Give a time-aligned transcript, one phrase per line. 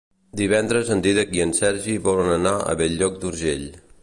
[0.39, 3.71] Divendres en Dídac i en Sergi volen anar a Bell-lloc d'Urgell.